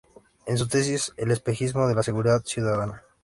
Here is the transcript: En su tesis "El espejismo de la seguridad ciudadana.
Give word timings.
En 0.47 0.57
su 0.57 0.67
tesis 0.67 1.13
"El 1.15 1.29
espejismo 1.29 1.85
de 1.87 1.93
la 1.93 2.01
seguridad 2.01 2.41
ciudadana. 2.43 3.03